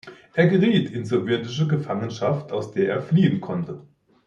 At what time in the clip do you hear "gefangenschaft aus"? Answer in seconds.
1.67-2.71